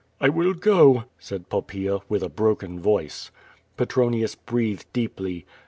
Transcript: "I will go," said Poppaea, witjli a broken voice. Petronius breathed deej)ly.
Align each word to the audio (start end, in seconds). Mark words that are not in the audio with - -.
"I 0.19 0.29
will 0.29 0.55
go," 0.55 1.03
said 1.19 1.47
Poppaea, 1.49 1.99
witjli 2.09 2.23
a 2.23 2.29
broken 2.29 2.79
voice. 2.79 3.29
Petronius 3.77 4.33
breathed 4.33 4.91
deej)ly. 4.93 5.45